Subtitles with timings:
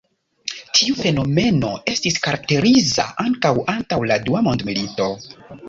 [0.79, 5.11] Tiu fenomeno estis karakteriza ankaŭ antaŭ la dua mondmilito.